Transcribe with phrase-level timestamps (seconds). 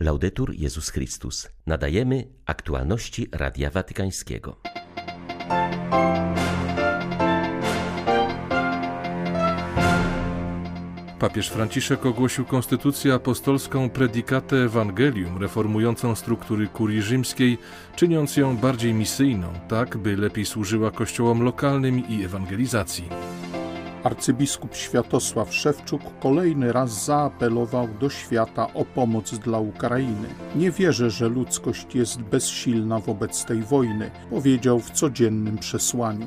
[0.00, 1.48] Laudetur Jezus Chrystus.
[1.66, 4.56] Nadajemy aktualności Radia Watykańskiego.
[11.18, 17.58] Papież Franciszek ogłosił konstytucję apostolską Predicate Evangelium, reformującą struktury kurii rzymskiej,
[17.96, 23.08] czyniąc ją bardziej misyjną, tak by lepiej służyła kościołom lokalnym i ewangelizacji.
[24.04, 30.28] Arcybiskup Światosław Szewczuk kolejny raz zaapelował do świata o pomoc dla Ukrainy.
[30.56, 36.26] Nie wierzę, że ludzkość jest bezsilna wobec tej wojny, powiedział w codziennym przesłaniu.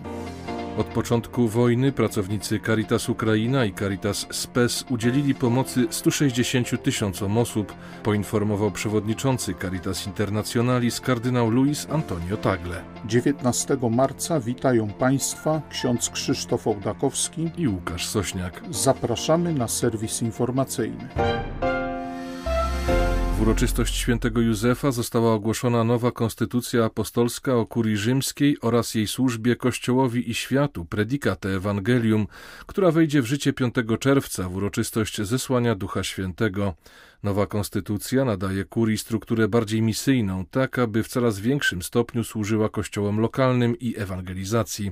[0.78, 8.72] Od początku wojny pracownicy Caritas Ukraina i Caritas Spes udzielili pomocy 160 tysiącom osób, poinformował
[8.72, 12.84] przewodniczący Caritas Internationalis kardynał Luis Antonio Tagle.
[13.06, 18.62] 19 marca witają Państwa ksiądz Krzysztof Ołdakowski i Łukasz Sośniak.
[18.70, 21.08] Zapraszamy na serwis informacyjny.
[23.42, 29.56] W uroczystość świętego Józefa została ogłoszona nowa konstytucja apostolska o kurii rzymskiej oraz jej służbie
[29.56, 32.28] Kościołowi i światu, Predicate Evangelium,
[32.66, 36.74] która wejdzie w życie 5 czerwca w uroczystość zesłania Ducha Świętego.
[37.24, 43.20] Nowa konstytucja nadaje kurii strukturę bardziej misyjną, tak aby w coraz większym stopniu służyła kościołom
[43.20, 44.92] lokalnym i ewangelizacji.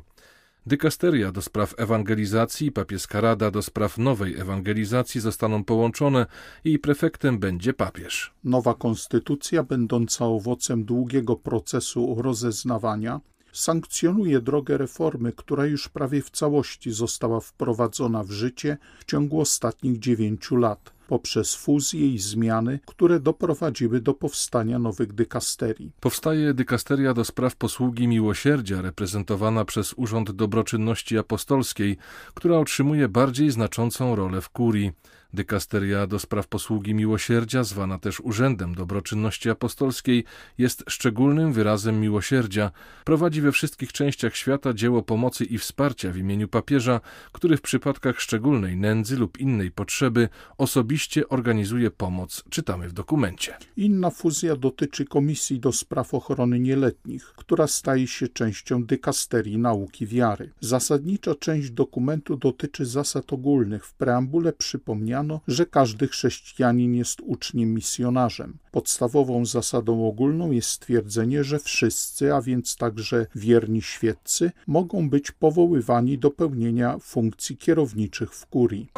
[0.65, 6.25] Dykasteria do spraw ewangelizacji i papieska rada do spraw nowej ewangelizacji zostaną połączone
[6.63, 8.33] i prefektem będzie papież.
[8.43, 16.91] Nowa konstytucja, będąca owocem długiego procesu rozeznawania, sankcjonuje drogę reformy, która już prawie w całości
[16.91, 24.01] została wprowadzona w życie w ciągu ostatnich dziewięciu lat poprzez fuzje i zmiany, które doprowadziły
[24.01, 25.91] do powstania nowych dykasterii.
[25.99, 31.97] Powstaje dykasteria do spraw posługi miłosierdzia, reprezentowana przez Urząd Dobroczynności Apostolskiej,
[32.33, 34.91] która otrzymuje bardziej znaczącą rolę w kurii.
[35.33, 40.23] Dykasteria do spraw posługi miłosierdzia, zwana też Urzędem Dobroczynności Apostolskiej,
[40.57, 42.71] jest szczególnym wyrazem miłosierdzia.
[43.05, 47.01] Prowadzi we wszystkich częściach świata dzieło pomocy i wsparcia w imieniu papieża,
[47.31, 53.57] który w przypadkach szczególnej nędzy lub innej potrzeby osobiście organizuje pomoc, czytamy w dokumencie.
[53.77, 60.51] Inna fuzja dotyczy Komisji do Spraw Ochrony Nieletnich, która staje się częścią dykasterii nauki wiary.
[60.59, 63.85] Zasadnicza część dokumentu dotyczy zasad ogólnych.
[63.85, 68.57] W preambule przypomniano, że każdy chrześcijanin jest uczniem misjonarzem.
[68.71, 76.17] Podstawową zasadą ogólną jest stwierdzenie, że wszyscy, a więc także wierni świeccy, mogą być powoływani
[76.17, 78.89] do pełnienia funkcji kierowniczych w kurii.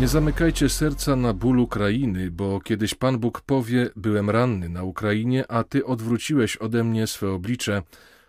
[0.00, 5.44] Nie zamykajcie serca na ból Ukrainy, bo kiedyś Pan Bóg powie: Byłem ranny na Ukrainie,
[5.50, 7.82] a ty odwróciłeś ode mnie swe oblicze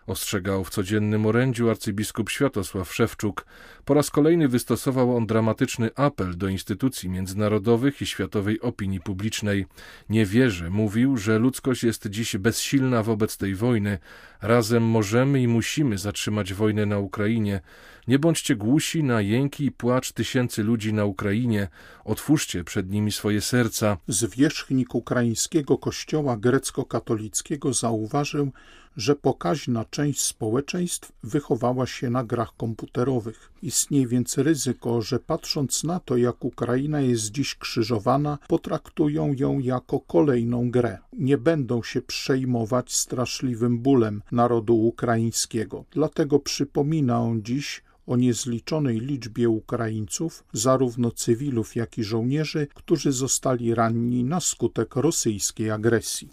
[0.06, 3.46] ostrzegał w codziennym orędziu arcybiskup Światosław Szewczuk.
[3.84, 9.66] Po raz kolejny wystosował on dramatyczny apel do instytucji międzynarodowych i światowej opinii publicznej.
[10.08, 13.98] Nie wierzę, mówił, że ludzkość jest dziś bezsilna wobec tej wojny.
[14.42, 17.60] Razem możemy i musimy zatrzymać wojnę na Ukrainie.
[18.08, 21.68] Nie bądźcie głusi na jęki i płacz tysięcy ludzi na Ukrainie.
[22.04, 23.96] Otwórzcie przed nimi swoje serca.
[24.08, 28.52] Zwierzchnik ukraińskiego kościoła grecko-katolickiego zauważył,
[28.96, 33.52] że pokaźna część społeczeństw wychowała się na grach komputerowych.
[33.62, 40.00] Istnieje więc ryzyko, że patrząc na to, jak Ukraina jest dziś krzyżowana, potraktują ją jako
[40.00, 40.98] kolejną grę.
[41.12, 45.84] Nie będą się przejmować straszliwym bólem narodu ukraińskiego.
[45.90, 53.74] Dlatego przypomina on dziś o niezliczonej liczbie Ukraińców, zarówno cywilów, jak i żołnierzy, którzy zostali
[53.74, 56.30] ranni na skutek rosyjskiej agresji.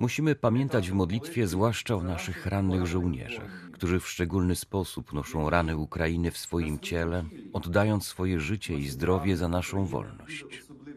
[0.00, 5.76] Musimy pamiętać w modlitwie zwłaszcza o naszych rannych żołnierzach, którzy w szczególny sposób noszą rany
[5.76, 10.44] Ukrainy w swoim ciele, oddając swoje życie i zdrowie za naszą wolność.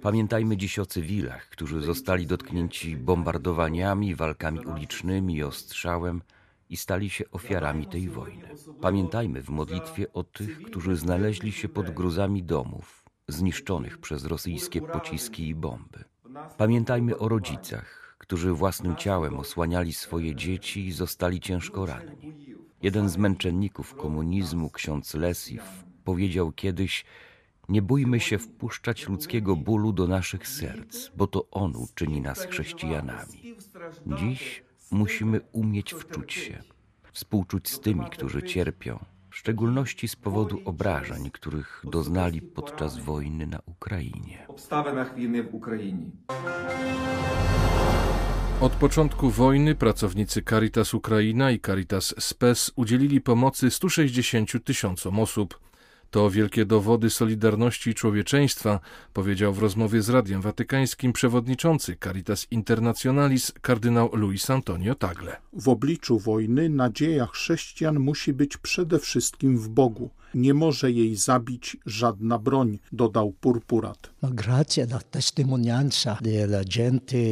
[0.02, 6.22] Pamiętajmy dziś o cywilach, którzy zostali dotknięci bombardowaniami, walkami ulicznymi i ostrzałem,
[6.70, 8.50] i stali się ofiarami tej wojny.
[8.82, 15.48] Pamiętajmy w modlitwie o tych, którzy znaleźli się pod gruzami domów, zniszczonych przez rosyjskie pociski
[15.48, 16.04] i bomby.
[16.58, 22.36] Pamiętajmy o rodzicach, którzy własnym ciałem osłaniali swoje dzieci i zostali ciężko ranni.
[22.82, 25.64] Jeden z męczenników komunizmu, ksiądz Lesif,
[26.04, 27.06] powiedział kiedyś:
[27.70, 33.56] Nie bójmy się wpuszczać ludzkiego bólu do naszych serc, bo to on uczyni nas chrześcijanami.
[34.20, 36.64] Dziś musimy umieć wczuć się,
[37.14, 43.60] współczuć z tymi, którzy cierpią, w szczególności z powodu obrażeń, których doznali podczas wojny na
[43.66, 44.46] Ukrainie.
[44.48, 46.12] Obstawach wojny w Ukrainie.
[48.62, 55.67] Od początku wojny pracownicy Caritas Ukraina i Caritas Spes udzielili pomocy 160 tysiącom osób.
[56.12, 58.80] To wielkie dowody solidarności i człowieczeństwa,
[59.14, 65.38] powiedział w rozmowie z Radiem Watykańskim przewodniczący Caritas Internationalis kardynał Luis Antonio Tagle.
[65.54, 70.10] W obliczu wojny nadzieja chrześcijan musi być przede wszystkim w Bogu.
[70.36, 74.10] Nie może jej zabić żadna broń, dodał Purpurat.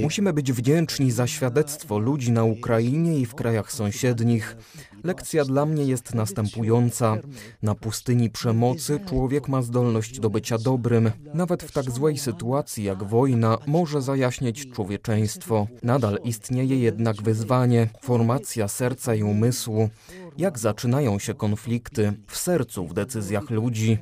[0.04, 4.58] Musimy być wdzięczni za świadectwo ludzi na Ukrainie i w krajach sąsiednich.
[5.04, 7.18] Lekcja dla mnie jest następująca.
[7.62, 11.12] Na pustyni przemocy człowiek ma zdolność do bycia dobrym.
[11.34, 15.68] Nawet w tak złej sytuacji jak wojna może zajaśnieć człowieczeństwo.
[15.84, 19.90] Nadal istnieje jednak wyzwanie, formacja serca i umysłu.
[20.38, 23.98] Jak zaczynają się konflikty w sercu, w decyzjach ludzi.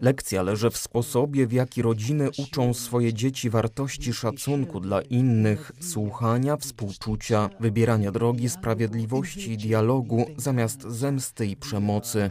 [0.00, 6.56] Lekcja leży w sposobie, w jaki rodziny uczą swoje dzieci wartości szacunku dla innych, słuchania,
[6.56, 12.30] współczucia, wybierania drogi sprawiedliwości i dialogu zamiast zemsty i przemocy.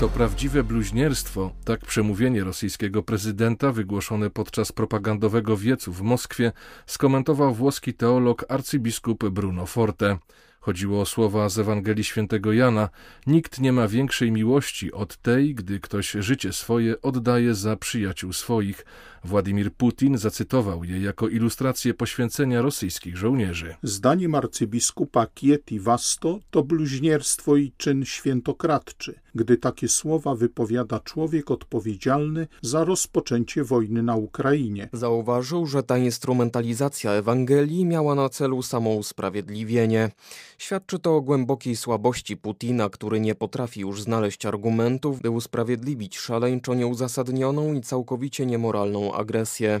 [0.00, 6.52] To prawdziwe bluźnierstwo, tak przemówienie rosyjskiego prezydenta wygłoszone podczas propagandowego wiecu w Moskwie
[6.86, 10.18] skomentował włoski teolog arcybiskup Bruno Forte.
[10.60, 12.88] Chodziło o słowa z Ewangelii Świętego Jana:
[13.26, 18.84] Nikt nie ma większej miłości od tej, gdy ktoś życie swoje oddaje za przyjaciół swoich.
[19.24, 23.74] Władimir Putin zacytował je jako ilustrację poświęcenia rosyjskich żołnierzy.
[23.82, 32.46] Zdaniem arcybiskupa Kieti Vasto to bluźnierstwo i czyn świętokradczy, gdy takie słowa wypowiada człowiek odpowiedzialny
[32.62, 34.88] za rozpoczęcie wojny na Ukrainie.
[34.92, 40.10] Zauważył, że ta instrumentalizacja Ewangelii miała na celu samo usprawiedliwienie.
[40.58, 46.74] Świadczy to o głębokiej słabości Putina, który nie potrafi już znaleźć argumentów, by usprawiedliwić szaleńczo
[46.74, 49.80] nieuzasadnioną i całkowicie niemoralną agresję.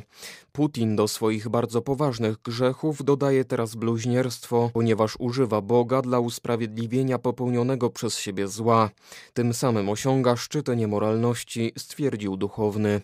[0.52, 7.90] Putin do swoich bardzo poważnych grzechów dodaje teraz bluźnierstwo, ponieważ używa Boga dla usprawiedliwienia popełnionego
[7.90, 8.90] przez siebie zła.
[9.32, 13.00] Tym samym osiąga szczyty niemoralności, stwierdził duchowny.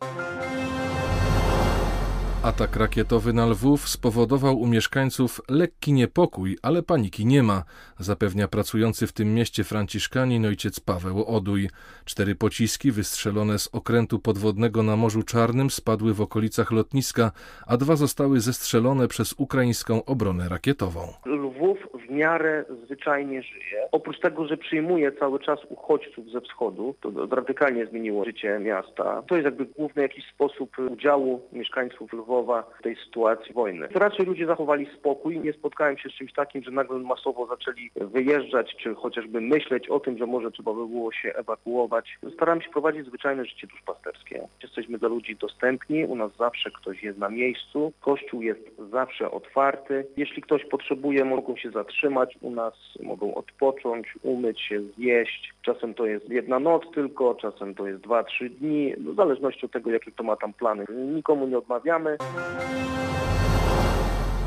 [2.45, 7.65] Atak rakietowy na Lwów spowodował u mieszkańców lekki niepokój, ale paniki nie ma,
[7.99, 11.71] zapewnia pracujący w tym mieście franciszkanin ojciec Paweł Oduj.
[12.05, 17.33] Cztery pociski wystrzelone z okrętu podwodnego na Morzu Czarnym spadły w okolicach lotniska,
[17.67, 21.13] a dwa zostały zestrzelone przez ukraińską obronę rakietową.
[21.27, 21.79] Lwów
[22.15, 23.89] miarę zwyczajnie żyje.
[23.93, 29.23] Oprócz tego, że przyjmuje cały czas uchodźców ze wschodu, to radykalnie zmieniło życie miasta.
[29.29, 33.89] To jest jakby główny jakiś sposób udziału mieszkańców Lwowa w tej sytuacji wojny.
[33.95, 38.77] Raczej ludzie zachowali spokój, nie spotkałem się z czymś takim, że nagle masowo zaczęli wyjeżdżać,
[38.77, 42.19] czy chociażby myśleć o tym, że może trzeba by było się ewakuować.
[42.35, 44.49] Staram się prowadzić zwyczajne życie duszpasterskie.
[44.63, 48.61] Jesteśmy dla ludzi dostępni, u nas zawsze ktoś jest na miejscu, kościół jest
[48.93, 50.07] zawsze otwarty.
[50.17, 52.04] Jeśli ktoś potrzebuje, mogą się zatrzymać
[52.41, 55.53] u nas, mogą odpocząć, umyć się, zjeść.
[55.63, 59.67] Czasem to jest jedna noc tylko, czasem to jest dwa, trzy dni, no, w zależności
[59.67, 60.85] od tego, jakie to ma tam plany.
[61.15, 62.17] Nikomu nie odmawiamy.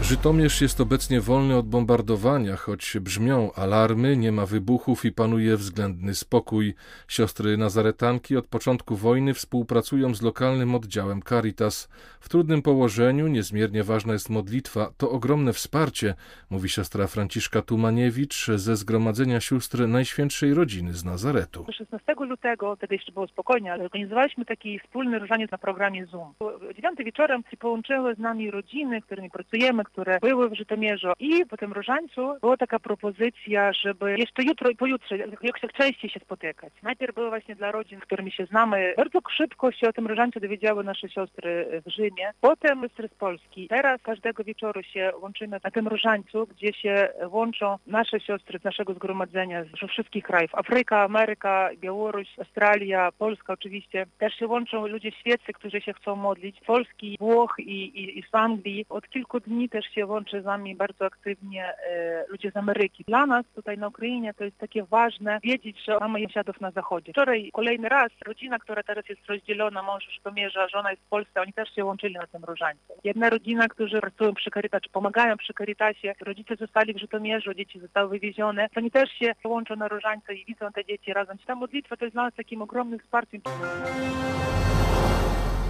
[0.09, 6.15] Żytomierz jest obecnie wolny od bombardowania, choć brzmią alarmy, nie ma wybuchów i panuje względny
[6.15, 6.73] spokój.
[7.07, 11.89] Siostry Nazaretanki od początku wojny współpracują z lokalnym oddziałem Caritas.
[12.19, 16.13] W trudnym położeniu niezmiernie ważna jest modlitwa, to ogromne wsparcie,
[16.49, 21.65] mówi siostra Franciszka Tumaniewicz ze Zgromadzenia Sióstr Najświętszej Rodziny z Nazaretu.
[21.77, 26.33] 16 lutego, wtedy jeszcze było spokojnie, ale organizowaliśmy taki wspólny różaniec na programie Zoom.
[26.39, 31.57] O 9 wieczorem połączyły z nami rodziny, którymi pracujemy, które były w Żytomierzu i po
[31.57, 36.73] tym różańcu była taka propozycja, żeby jeszcze jutro i pojutrze jak częściej się spotykać.
[36.83, 38.93] Najpierw było właśnie dla rodzin, z którymi się znamy.
[38.97, 42.31] Bardzo szybko się o tym różańcu dowiedziały nasze siostry w Rzymie.
[42.41, 43.67] Potem siostry z Polski.
[43.67, 48.93] Teraz każdego wieczoru się łączymy na tym różańcu, gdzie się łączą nasze siostry z naszego
[48.93, 50.55] zgromadzenia ze wszystkich krajów.
[50.55, 54.05] Afryka, Ameryka, Białoruś, Australia, Polska oczywiście.
[54.19, 56.59] Też się łączą ludzie świeccy, którzy się chcą modlić.
[56.65, 58.85] Polski, Włoch i, i, i z Anglii.
[58.89, 63.03] Od kilku dni też się łączy z nami bardzo aktywnie e, ludzie z Ameryki.
[63.07, 67.11] Dla nas tutaj na Ukrainie to jest takie ważne wiedzieć, że mamy sąsiadów na zachodzie.
[67.11, 71.41] Wczoraj kolejny raz rodzina, która teraz jest rozdzielona, mąż już pomierza, żona jest w Polsce,
[71.41, 72.93] oni też się łączyli na tym różańcu.
[73.03, 77.79] Jedna rodzina, którzy pracują przy Caritas, czy pomagają przy Caritasie, rodzice zostali w Żytomierzu, dzieci
[77.79, 81.37] zostały wywiezione, to oni też się łączą na różańcu i widzą te dzieci razem.
[81.47, 83.41] Ta modlitwa to jest dla nas takim ogromnym wsparciem.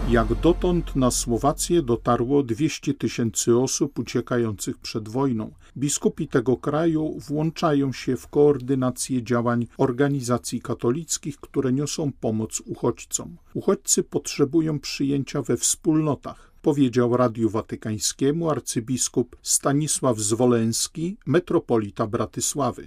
[0.10, 5.52] Jak dotąd na Słowację dotarło 200 tysięcy osób uciekających przed wojną.
[5.78, 13.38] Biskupi tego kraju włączają się w koordynację działań organizacji katolickich, które niosą pomoc uchodźcom.
[13.54, 16.47] Uchodźcy potrzebują przyjęcia we wspólnotach.
[16.62, 22.86] Powiedział Radiu Watykańskiemu arcybiskup Stanisław Zwolenski, metropolita Bratysławy.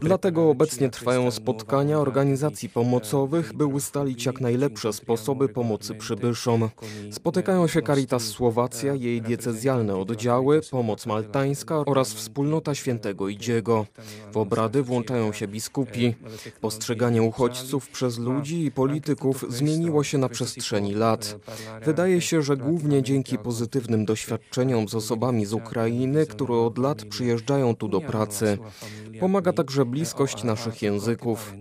[0.00, 6.68] Dlatego obecnie trwają spotkania organizacji pomocowych, by ustalić jak najlepsze sposoby pomocy przybyszom.
[7.10, 13.86] Spotykają się Caritas Słowacja, jej diecezjalne oddziały, Pomoc Maltańska oraz Wspólnota Świętego Idziego.
[14.32, 16.14] W obrady włączają się biskupi.
[16.60, 21.36] Postrzeganie uchodźców przez ludzi i polityków zmieniło się na przestrzeni lat.
[21.84, 27.76] Wydaje się, że głównie dzięki pozytywnym doświadczeniom z osobami z Ukrainy, które od lat przyjeżdżają
[27.76, 28.58] tu do pracy.
[29.20, 31.54] Pomaga także bliskość naszych języków.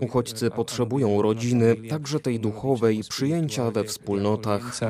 [0.00, 4.80] Uchodźcy potrzebują rodziny, także tej duchowej, przyjęcia we wspólnotach.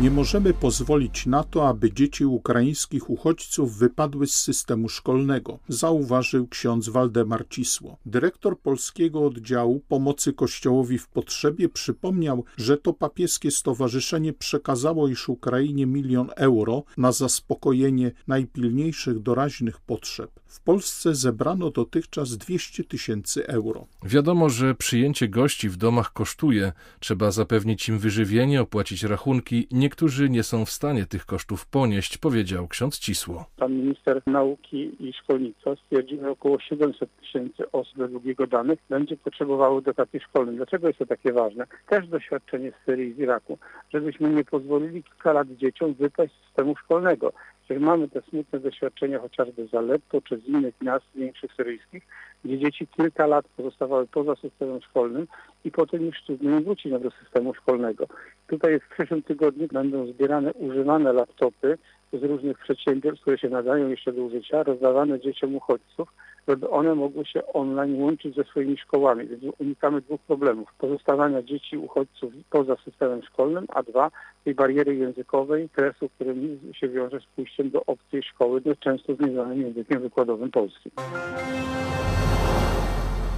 [0.00, 6.88] Nie możemy pozwolić na to, aby dzieci ukraińskich uchodźców wypadły z systemu szkolnego, zauważył ksiądz
[6.88, 7.98] Waldemar Cisło.
[8.06, 15.86] Dyrektor polskiego oddziału pomocy Kościołowi w potrzebie przypomniał, że to papieskie stowarzyszenie przekazało iż Ukrainie
[15.86, 20.30] milion euro na zaspokojenie najpilniejszych doraźnych potrzeb.
[20.46, 23.86] W Polsce zebrano dotychczas 200 tysięcy euro.
[24.02, 26.72] Wiadomo, że przyjęcie gości w domach kosztuje.
[27.00, 29.66] Trzeba zapewnić im wyżywienie, opłacić rachunki.
[29.82, 33.44] Niektórzy nie są w stanie tych kosztów ponieść, powiedział ksiądz Cisło.
[33.56, 39.16] Pan minister nauki i szkolnictwa stwierdził, że około 700 tysięcy osób według jego danych będzie
[39.16, 40.56] potrzebowało dotacji szkolnej.
[40.56, 41.66] Dlaczego jest to takie ważne?
[41.88, 43.58] Też doświadczenie z Syrii i z Iraku,
[43.92, 47.32] żebyśmy nie pozwolili kilka lat dzieciom wypaść z systemu szkolnego.
[47.72, 52.06] Jeżeli mamy te smutne doświadczenia chociażby z Aleppo czy z innych miast większych syryjskich,
[52.44, 55.26] gdzie dzieci kilka lat pozostawały poza systemem szkolnym
[55.64, 58.06] i potem już trudno wrócić do systemu szkolnego.
[58.46, 61.78] Tutaj w przyszłym tygodniu będą zbierane używane laptopy
[62.12, 66.08] z różnych przedsiębiorstw, które się nadają jeszcze do użycia, rozdawane dzieciom uchodźców,
[66.48, 69.26] żeby one mogły się online łączyć ze swoimi szkołami.
[69.26, 70.68] Więc unikamy dwóch problemów.
[70.78, 74.10] Pozostawania dzieci uchodźców poza systemem szkolnym, a dwa,
[74.44, 79.60] tej bariery językowej, stresu, który się wiąże z pójściem do obcej szkoły, często z nieznanym
[79.60, 80.92] językiem wykładowym polskim.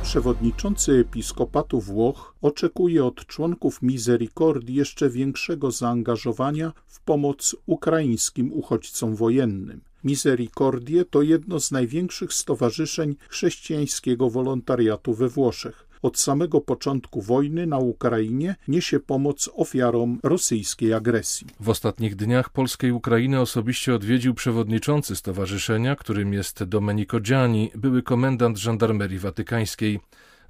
[0.03, 9.81] Przewodniczący Episkopatu Włoch oczekuje od członków Misericordii jeszcze większego zaangażowania w pomoc ukraińskim uchodźcom wojennym.
[10.05, 15.87] Misericordie to jedno z największych stowarzyszeń chrześcijańskiego wolontariatu we Włoszech.
[16.03, 21.47] Od samego początku wojny na Ukrainie niesie pomoc ofiarom rosyjskiej agresji.
[21.61, 28.59] W ostatnich dniach polskiej Ukrainy osobiście odwiedził przewodniczący stowarzyszenia, którym jest Domenico Gianni, były komendant
[28.59, 30.01] żandarmerii watykańskiej.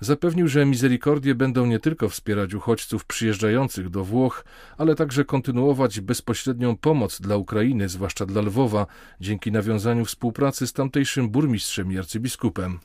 [0.01, 4.45] Zapewnił, że Misericordie będą nie tylko wspierać uchodźców przyjeżdżających do Włoch,
[4.79, 8.87] ale także kontynuować bezpośrednią pomoc dla Ukrainy, zwłaszcza dla Lwowa,
[9.21, 12.79] dzięki nawiązaniu współpracy z tamtejszym burmistrzem i arcybiskupem.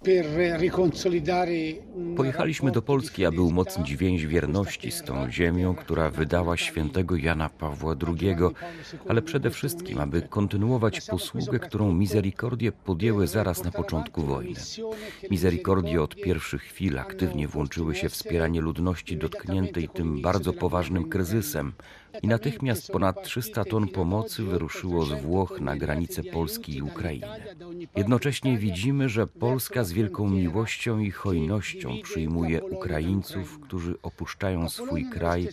[2.18, 7.96] Pojechaliśmy do Polski, aby umocnić więź wierności z tą ziemią, która wydała świętego Jana Pawła
[8.08, 8.36] II,
[9.08, 14.60] ale przede wszystkim, aby kontynuować posługę, którą Misericordie podjęły zaraz na początku wojny.
[15.32, 21.74] Misericordie od pierwszych chwil aktywnie włączyły się w wspieranie ludności dotkniętej tym bardzo poważnym kryzysem
[22.22, 27.28] i natychmiast ponad 300 ton pomocy wyruszyło z Włoch na granicę Polski i Ukrainy.
[27.96, 35.48] Jednocześnie widzimy, że Polska z wielką miłością i hojnością przyjmuje Ukraińców, którzy opuszczają swój kraj,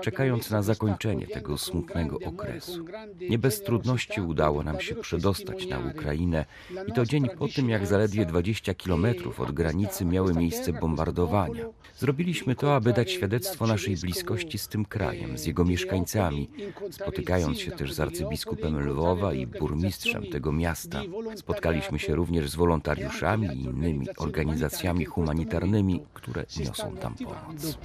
[0.00, 2.84] czekając na zakończenie tego smutnego okresu.
[3.30, 6.44] Nie bez trudności udało nam się przedostać na Ukrainę
[6.86, 11.64] i to dzień po tym, jak zaledwie 20 kilometrów od granicy miały miejsce bombardowania.
[11.96, 16.50] Zrobiliśmy to, aby dać świadectwo naszej bliskości z tym krajem, z jego mieszkańcami mieszkańcami,
[16.90, 21.02] spotykając się też z arcybiskupem Lwowa i burmistrzem tego miasta.
[21.36, 27.78] Spotkaliśmy się również z wolontariuszami i innymi organizacjami humanitarnymi, które niosą tam pomoc.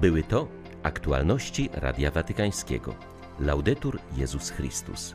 [0.00, 0.48] Były to
[0.82, 2.94] aktualności Radia Watykańskiego.
[3.40, 5.14] Laudetur Jezus Chrystus.